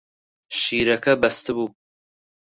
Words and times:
شیرەکە 0.59 1.13
بەستبوو. 1.21 1.67